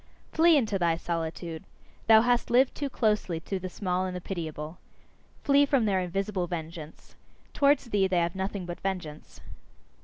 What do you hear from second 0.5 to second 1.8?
into thy solitude!